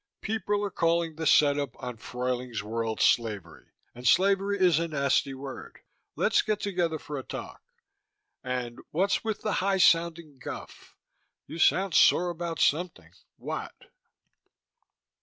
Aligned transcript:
People 0.21 0.63
are 0.65 0.71
calling 0.71 1.15
the 1.15 1.27
setup 1.27 1.75
on 1.77 1.97
Fruyling's 1.97 2.63
World 2.63 2.99
slavery, 2.99 3.67
and 3.93 4.07
slavery 4.07 4.59
is 4.59 4.79
a 4.79 4.87
nasty 4.87 5.35
word. 5.35 5.77
Let's 6.15 6.41
get 6.41 6.59
together 6.59 6.97
for 6.97 7.19
a 7.19 7.23
talk 7.23 7.61
and 8.43 8.79
what's 8.89 9.23
with 9.23 9.41
the 9.43 9.51
high 9.61 9.77
sounding 9.77 10.39
guff? 10.39 10.95
You 11.45 11.59
sound 11.59 11.93
sore 11.93 12.31
about 12.31 12.59
something: 12.59 13.11
what? 13.37 13.75